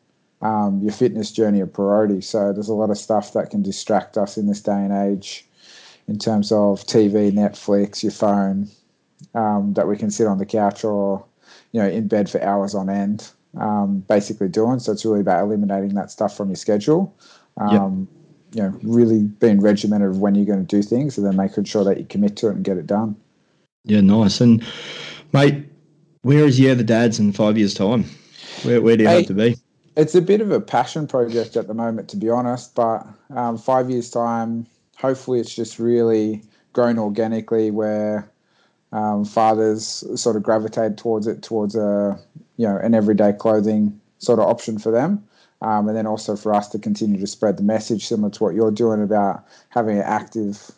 um, 0.41 0.81
your 0.81 0.93
fitness 0.93 1.31
journey 1.31 1.59
a 1.59 1.67
priority. 1.67 2.21
So 2.21 2.53
there's 2.53 2.69
a 2.69 2.73
lot 2.73 2.89
of 2.89 2.97
stuff 2.97 3.33
that 3.33 3.49
can 3.49 3.61
distract 3.61 4.17
us 4.17 4.37
in 4.37 4.47
this 4.47 4.61
day 4.61 4.71
and 4.71 4.91
age 4.91 5.45
in 6.07 6.17
terms 6.17 6.51
of 6.51 6.81
TV, 6.85 7.31
Netflix, 7.31 8.03
your 8.03 8.11
phone, 8.11 8.69
um, 9.33 9.73
that 9.73 9.87
we 9.87 9.97
can 9.97 10.11
sit 10.11 10.27
on 10.27 10.37
the 10.37 10.45
couch 10.45 10.83
or, 10.83 11.23
you 11.71 11.81
know, 11.81 11.87
in 11.87 12.07
bed 12.07 12.29
for 12.29 12.41
hours 12.43 12.75
on 12.75 12.89
end, 12.89 13.29
um, 13.59 13.99
basically 14.09 14.49
doing. 14.49 14.79
So 14.79 14.91
it's 14.91 15.05
really 15.05 15.21
about 15.21 15.43
eliminating 15.43 15.95
that 15.95 16.11
stuff 16.11 16.35
from 16.35 16.49
your 16.49 16.55
schedule. 16.55 17.15
Yep. 17.59 17.81
Um, 17.81 18.07
you 18.53 18.61
know, 18.61 18.79
really 18.83 19.23
being 19.23 19.61
regimented 19.61 20.09
of 20.09 20.19
when 20.19 20.35
you're 20.35 20.45
going 20.45 20.65
to 20.65 20.75
do 20.75 20.83
things 20.83 21.17
and 21.17 21.25
then 21.25 21.35
making 21.35 21.63
sure 21.63 21.83
that 21.83 21.97
you 21.97 22.05
commit 22.05 22.35
to 22.37 22.47
it 22.49 22.55
and 22.55 22.63
get 22.63 22.77
it 22.77 22.85
done. 22.85 23.15
Yeah, 23.83 24.01
nice. 24.01 24.41
And, 24.41 24.63
mate, 25.33 25.65
where 26.21 26.45
is 26.45 26.59
Yeah 26.59 26.75
the 26.75 26.83
Dads 26.83 27.19
in 27.19 27.31
five 27.31 27.57
years' 27.57 27.73
time? 27.73 28.05
Where, 28.61 28.81
where 28.81 28.95
do 28.95 29.03
you 29.03 29.09
hey, 29.09 29.15
hope 29.17 29.27
to 29.27 29.33
be? 29.33 29.55
it's 29.95 30.15
a 30.15 30.21
bit 30.21 30.41
of 30.41 30.51
a 30.51 30.59
passion 30.59 31.07
project 31.07 31.55
at 31.55 31.67
the 31.67 31.73
moment, 31.73 32.09
to 32.09 32.17
be 32.17 32.29
honest. 32.29 32.75
But 32.75 33.07
um, 33.29 33.57
five 33.57 33.89
years 33.89 34.09
time, 34.09 34.65
hopefully, 34.97 35.39
it's 35.39 35.55
just 35.55 35.79
really 35.79 36.41
grown 36.73 36.97
organically, 36.97 37.71
where 37.71 38.29
um, 38.91 39.25
fathers 39.25 40.03
sort 40.15 40.35
of 40.35 40.43
gravitate 40.43 40.97
towards 40.97 41.27
it, 41.27 41.41
towards 41.41 41.75
a 41.75 42.19
you 42.57 42.67
know 42.67 42.77
an 42.77 42.93
everyday 42.93 43.33
clothing 43.33 43.99
sort 44.19 44.39
of 44.39 44.47
option 44.47 44.77
for 44.79 44.91
them. 44.91 45.23
Um, 45.61 45.87
and 45.87 45.95
then 45.95 46.05
also 46.05 46.35
for 46.35 46.53
us 46.53 46.67
to 46.69 46.79
continue 46.79 47.19
to 47.21 47.27
spread 47.27 47.55
the 47.55 47.63
message, 47.63 48.05
similar 48.05 48.29
to 48.31 48.43
what 48.43 48.53
you're 48.53 48.69
doing 48.69 49.01
about 49.01 49.45
having 49.69 49.97
an 49.97 50.03
active 50.03 50.71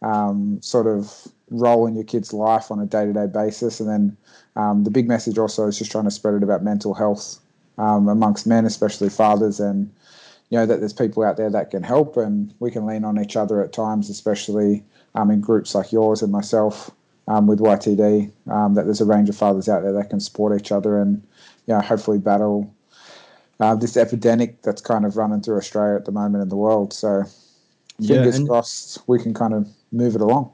um, 0.00 0.62
sort 0.62 0.86
of 0.86 1.28
role 1.50 1.86
in 1.86 1.94
your 1.94 2.04
kid's 2.04 2.32
life 2.32 2.70
on 2.70 2.80
a 2.80 2.86
day 2.86 3.04
to 3.04 3.12
day 3.12 3.26
basis. 3.26 3.80
And 3.80 3.88
then 3.88 4.16
um, 4.56 4.84
the 4.84 4.90
big 4.90 5.06
message 5.06 5.36
also 5.36 5.66
is 5.66 5.78
just 5.78 5.90
trying 5.90 6.04
to 6.04 6.10
spread 6.10 6.34
it 6.34 6.42
about 6.42 6.62
mental 6.62 6.94
health 6.94 7.38
um, 7.78 8.08
amongst 8.08 8.46
men, 8.46 8.64
especially 8.64 9.10
fathers, 9.10 9.60
and 9.60 9.92
you 10.50 10.58
know 10.58 10.66
that 10.66 10.80
there's 10.80 10.92
people 10.92 11.22
out 11.22 11.36
there 11.36 11.50
that 11.50 11.70
can 11.70 11.82
help, 11.82 12.16
and 12.16 12.54
we 12.60 12.70
can 12.70 12.86
lean 12.86 13.04
on 13.04 13.20
each 13.20 13.36
other 13.36 13.62
at 13.62 13.72
times, 13.72 14.10
especially 14.10 14.84
um, 15.14 15.30
in 15.30 15.40
groups 15.40 15.74
like 15.74 15.92
yours 15.92 16.22
and 16.22 16.30
myself 16.30 16.90
um, 17.28 17.46
with 17.46 17.60
YTD. 17.60 18.30
Um, 18.50 18.74
that 18.74 18.84
there's 18.84 19.00
a 19.00 19.06
range 19.06 19.28
of 19.28 19.36
fathers 19.36 19.68
out 19.68 19.82
there 19.82 19.92
that 19.92 20.10
can 20.10 20.20
support 20.20 20.58
each 20.58 20.72
other 20.72 21.00
and 21.00 21.22
you 21.66 21.74
know 21.74 21.80
hopefully 21.80 22.18
battle 22.18 22.72
uh, 23.60 23.74
this 23.74 23.96
epidemic 23.96 24.62
that's 24.62 24.82
kind 24.82 25.04
of 25.04 25.16
running 25.16 25.40
through 25.40 25.56
Australia 25.56 25.96
at 25.96 26.04
the 26.04 26.12
moment 26.12 26.42
in 26.42 26.48
the 26.48 26.56
world. 26.56 26.92
So 26.92 27.24
fingers 28.04 28.38
yeah, 28.38 28.46
crossed 28.46 28.98
we 29.06 29.22
can 29.22 29.34
kind 29.34 29.54
of 29.54 29.68
move 29.92 30.14
it 30.14 30.20
along. 30.20 30.50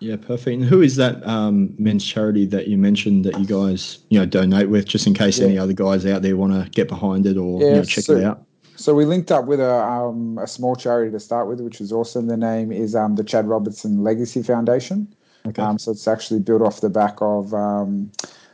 Yeah, 0.00 0.16
perfect. 0.16 0.48
And 0.48 0.64
who 0.64 0.80
is 0.80 0.94
that 0.96 1.26
um, 1.26 1.74
men's 1.76 2.04
charity 2.04 2.46
that 2.46 2.68
you 2.68 2.78
mentioned 2.78 3.24
that 3.24 3.38
you 3.38 3.46
guys 3.46 3.98
you 4.10 4.18
know 4.18 4.26
donate 4.26 4.68
with, 4.68 4.86
just 4.86 5.06
in 5.06 5.14
case 5.14 5.38
yeah. 5.38 5.46
any 5.46 5.58
other 5.58 5.72
guys 5.72 6.06
out 6.06 6.22
there 6.22 6.36
want 6.36 6.52
to 6.52 6.70
get 6.70 6.88
behind 6.88 7.26
it 7.26 7.36
or 7.36 7.60
yeah, 7.60 7.68
you 7.68 7.74
know, 7.74 7.84
check 7.84 8.04
so, 8.04 8.16
it 8.16 8.24
out? 8.24 8.44
So 8.78 8.94
we 8.94 9.04
linked 9.04 9.32
up 9.32 9.46
with 9.46 9.58
a, 9.58 9.82
um, 9.82 10.38
a 10.38 10.46
small 10.46 10.76
charity 10.76 11.10
to 11.10 11.18
start 11.18 11.48
with, 11.48 11.60
which 11.60 11.80
is 11.80 11.92
awesome. 11.92 12.28
The 12.28 12.36
name 12.36 12.70
is 12.70 12.94
um, 12.94 13.16
the 13.16 13.24
Chad 13.24 13.48
Robinson 13.48 14.04
Legacy 14.04 14.40
Foundation. 14.40 15.12
Okay. 15.48 15.60
Um, 15.60 15.80
so 15.80 15.90
it's 15.90 16.06
actually 16.06 16.38
built 16.38 16.62
off 16.62 16.80
the 16.80 16.88
back 16.88 17.16
of 17.20 17.52
um, 17.52 18.12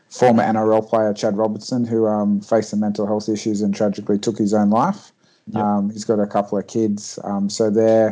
former 0.08 0.42
NRL 0.42 0.88
player 0.88 1.12
Chad 1.12 1.36
Robinson, 1.36 1.84
who 1.84 2.06
um, 2.06 2.40
faced 2.40 2.70
some 2.70 2.80
mental 2.80 3.06
health 3.06 3.28
issues 3.28 3.60
and 3.60 3.74
tragically 3.74 4.18
took 4.18 4.38
his 4.38 4.54
own 4.54 4.70
life. 4.70 5.12
Yep. 5.48 5.62
Um, 5.62 5.90
he's 5.90 6.06
got 6.06 6.18
a 6.18 6.26
couple 6.26 6.56
of 6.56 6.66
kids. 6.68 7.18
Um, 7.22 7.50
so 7.50 7.68
their 7.68 8.10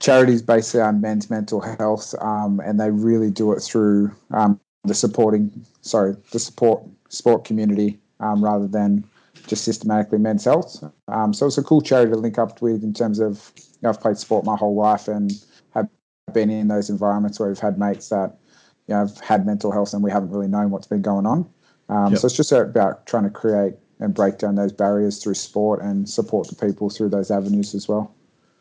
charity 0.00 0.34
is 0.34 0.42
based 0.42 0.76
on 0.76 1.00
men's 1.00 1.30
mental 1.30 1.62
health, 1.62 2.14
um, 2.20 2.60
and 2.62 2.78
they 2.78 2.90
really 2.90 3.30
do 3.30 3.52
it 3.52 3.60
through 3.60 4.10
um, 4.32 4.60
the 4.84 4.94
supporting, 4.94 5.64
sorry, 5.80 6.14
the 6.32 6.38
support 6.38 6.82
sport 7.08 7.46
community 7.46 7.98
um, 8.20 8.44
rather 8.44 8.66
than 8.66 9.04
just 9.52 9.64
systematically 9.64 10.16
men's 10.16 10.46
health. 10.46 10.82
Um, 11.08 11.34
so 11.34 11.44
it's 11.46 11.58
a 11.58 11.62
cool 11.62 11.82
charity 11.82 12.10
to 12.12 12.18
link 12.18 12.38
up 12.38 12.62
with 12.62 12.82
in 12.82 12.94
terms 12.94 13.18
of, 13.18 13.52
you 13.56 13.62
know, 13.82 13.90
I've 13.90 14.00
played 14.00 14.16
sport 14.16 14.46
my 14.46 14.56
whole 14.56 14.74
life 14.74 15.08
and 15.08 15.30
have 15.74 15.86
been 16.32 16.48
in 16.48 16.68
those 16.68 16.88
environments 16.88 17.38
where 17.38 17.50
we've 17.50 17.58
had 17.58 17.78
mates 17.78 18.08
that, 18.08 18.38
you 18.86 18.94
know, 18.94 19.00
have 19.00 19.20
had 19.20 19.44
mental 19.44 19.70
health 19.70 19.92
and 19.92 20.02
we 20.02 20.10
haven't 20.10 20.30
really 20.30 20.48
known 20.48 20.70
what's 20.70 20.86
been 20.86 21.02
going 21.02 21.26
on. 21.26 21.46
Yep. 21.90 22.16
So 22.16 22.26
it's 22.26 22.36
just 22.36 22.50
about 22.50 23.04
trying 23.04 23.24
to 23.24 23.30
create 23.30 23.74
and 24.00 24.14
break 24.14 24.38
down 24.38 24.54
those 24.54 24.72
barriers 24.72 25.22
through 25.22 25.34
sport 25.34 25.82
and 25.82 26.08
support 26.08 26.48
the 26.48 26.54
people 26.54 26.88
through 26.88 27.10
those 27.10 27.30
avenues 27.30 27.74
as 27.74 27.88
well. 27.88 28.14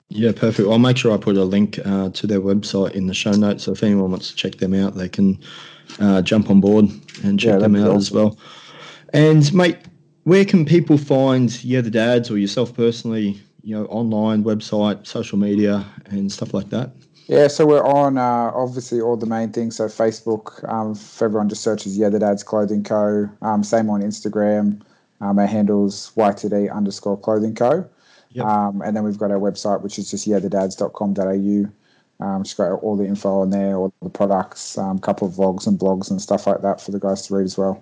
Yeah, 0.09 0.33
perfect. 0.33 0.67
I'll 0.67 0.77
make 0.77 0.97
sure 0.97 1.13
I 1.13 1.17
put 1.17 1.37
a 1.37 1.45
link 1.45 1.79
uh, 1.85 2.09
to 2.09 2.27
their 2.27 2.41
website 2.41 2.91
in 2.91 3.07
the 3.07 3.13
show 3.13 3.31
notes. 3.31 3.63
So 3.63 3.71
if 3.71 3.81
anyone 3.81 4.11
wants 4.11 4.29
to 4.29 4.35
check 4.35 4.55
them 4.57 4.73
out, 4.73 4.95
they 4.95 5.07
can 5.07 5.39
uh, 6.01 6.21
jump 6.21 6.49
on 6.49 6.59
board 6.59 6.89
and 7.23 7.39
check 7.39 7.53
yeah, 7.53 7.59
them 7.59 7.77
out 7.77 7.87
awesome. 7.87 7.97
as 7.97 8.11
well. 8.11 8.37
And 9.13 9.53
mate, 9.53 9.77
where 10.23 10.45
can 10.45 10.65
people 10.65 10.97
find 10.97 11.63
yeah 11.63 11.81
the 11.81 11.91
dads 11.91 12.29
or 12.29 12.37
yourself 12.37 12.73
personally? 12.73 13.39
You 13.63 13.75
know, 13.75 13.85
online, 13.85 14.43
website, 14.43 15.05
social 15.05 15.37
media, 15.37 15.85
and 16.05 16.31
stuff 16.31 16.53
like 16.53 16.69
that. 16.69 16.91
Yeah, 17.27 17.47
so 17.47 17.65
we're 17.65 17.85
on 17.85 18.17
uh, 18.17 18.51
obviously 18.53 18.99
all 18.99 19.15
the 19.15 19.25
main 19.25 19.51
things. 19.51 19.77
So 19.77 19.85
Facebook, 19.85 20.67
um, 20.69 20.93
if 20.93 21.21
everyone 21.21 21.47
just 21.47 21.63
searches 21.63 21.97
Yeah 21.97 22.09
the 22.09 22.19
Dads 22.19 22.43
Clothing 22.43 22.83
Co. 22.83 23.29
Um, 23.41 23.63
same 23.63 23.89
on 23.89 24.01
Instagram. 24.01 24.81
Um, 25.21 25.37
our 25.37 25.45
handles 25.45 26.11
YTD 26.17 26.73
underscore 26.73 27.17
clothing 27.17 27.55
co. 27.55 27.87
Yep. 28.31 28.45
Um, 28.45 28.81
and 28.81 28.95
then 28.95 29.03
we've 29.03 29.17
got 29.17 29.29
our 29.31 29.39
website, 29.39 29.81
which 29.81 29.99
is 29.99 30.09
just 30.09 30.27
yeahthedads.com.au. 30.27 32.25
Um, 32.25 32.43
just 32.43 32.57
got 32.57 32.71
all 32.81 32.95
the 32.95 33.05
info 33.05 33.41
on 33.41 33.49
there, 33.49 33.77
all 33.77 33.93
the 34.01 34.09
products, 34.09 34.77
a 34.77 34.81
um, 34.81 34.99
couple 34.99 35.27
of 35.27 35.33
vlogs 35.33 35.67
and 35.67 35.79
blogs 35.79 36.11
and 36.11 36.21
stuff 36.21 36.47
like 36.47 36.61
that 36.61 36.81
for 36.81 36.91
the 36.91 36.99
guys 36.99 37.27
to 37.27 37.35
read 37.35 37.45
as 37.45 37.57
well. 37.57 37.81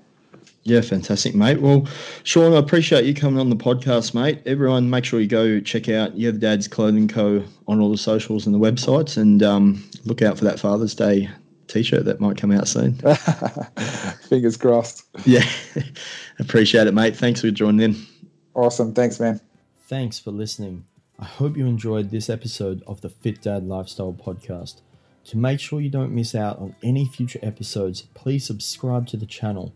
Yeah, 0.63 0.81
fantastic, 0.81 1.33
mate. 1.33 1.61
Well, 1.61 1.87
Shaun, 2.23 2.53
I 2.53 2.57
appreciate 2.57 3.05
you 3.05 3.13
coming 3.13 3.39
on 3.39 3.49
the 3.49 3.55
podcast, 3.55 4.13
mate. 4.13 4.41
Everyone, 4.45 4.89
make 4.89 5.05
sure 5.05 5.19
you 5.19 5.27
go 5.27 5.59
check 5.59 5.89
out 5.89 6.15
Yeah 6.17 6.31
the 6.31 6.37
Dad's 6.37 6.67
Clothing 6.67 7.07
Co. 7.07 7.43
on 7.67 7.79
all 7.79 7.89
the 7.89 7.97
socials 7.97 8.45
and 8.45 8.53
the 8.53 8.59
websites, 8.59 9.17
and 9.17 9.41
um, 9.41 9.83
look 10.05 10.21
out 10.21 10.37
for 10.37 10.45
that 10.45 10.59
Father's 10.59 10.93
Day 10.93 11.29
T-shirt 11.67 12.05
that 12.05 12.19
might 12.19 12.37
come 12.37 12.51
out 12.51 12.67
soon. 12.67 12.93
Fingers 14.29 14.57
crossed. 14.57 15.05
Yeah, 15.25 15.47
appreciate 16.39 16.87
it, 16.87 16.93
mate. 16.93 17.15
Thanks 17.15 17.41
for 17.41 17.51
joining 17.51 17.93
in. 17.93 18.05
Awesome. 18.53 18.93
Thanks, 18.93 19.19
man. 19.19 19.39
Thanks 19.87 20.19
for 20.19 20.31
listening. 20.31 20.85
I 21.17 21.25
hope 21.25 21.57
you 21.57 21.65
enjoyed 21.65 22.11
this 22.11 22.29
episode 22.29 22.83
of 22.87 23.01
the 23.01 23.09
Fit 23.09 23.41
Dad 23.41 23.65
Lifestyle 23.65 24.13
Podcast. 24.13 24.81
To 25.25 25.37
make 25.37 25.59
sure 25.59 25.81
you 25.81 25.89
don't 25.89 26.13
miss 26.13 26.33
out 26.33 26.59
on 26.59 26.75
any 26.81 27.05
future 27.05 27.39
episodes, 27.41 28.03
please 28.13 28.45
subscribe 28.45 29.07
to 29.07 29.17
the 29.17 29.25
channel. 29.25 29.73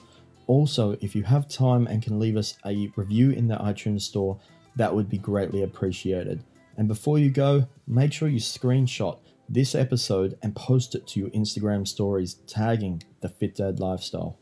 Also, 0.47 0.97
if 1.01 1.15
you 1.15 1.23
have 1.23 1.47
time 1.47 1.87
and 1.87 2.01
can 2.01 2.19
leave 2.19 2.37
us 2.37 2.57
a 2.65 2.91
review 2.95 3.31
in 3.31 3.47
the 3.47 3.55
iTunes 3.55 4.01
store, 4.01 4.39
that 4.75 4.93
would 4.93 5.09
be 5.09 5.17
greatly 5.17 5.63
appreciated. 5.63 6.43
And 6.77 6.87
before 6.87 7.19
you 7.19 7.29
go, 7.29 7.67
make 7.87 8.13
sure 8.13 8.27
you 8.27 8.39
screenshot 8.39 9.19
this 9.47 9.75
episode 9.75 10.37
and 10.41 10.55
post 10.55 10.95
it 10.95 11.05
to 11.07 11.19
your 11.19 11.29
Instagram 11.29 11.87
stories 11.87 12.35
tagging 12.47 13.03
the 13.21 13.29
Fit 13.29 13.55
Dad 13.55 13.79
Lifestyle. 13.79 14.37